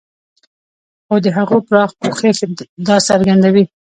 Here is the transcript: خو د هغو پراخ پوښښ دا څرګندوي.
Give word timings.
خو 1.05 1.15
د 1.25 1.27
هغو 1.37 1.57
پراخ 1.67 1.91
پوښښ 2.01 2.37
دا 2.87 2.97
څرګندوي. 3.09 3.63